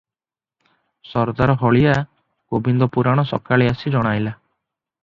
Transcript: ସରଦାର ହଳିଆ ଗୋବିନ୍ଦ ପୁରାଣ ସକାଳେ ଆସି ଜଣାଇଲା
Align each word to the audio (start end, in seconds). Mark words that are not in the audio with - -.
ସରଦାର 1.09 1.57
ହଳିଆ 1.65 1.93
ଗୋବିନ୍ଦ 2.55 2.89
ପୁରାଣ 2.97 3.29
ସକାଳେ 3.35 3.71
ଆସି 3.75 3.97
ଜଣାଇଲା 3.99 4.37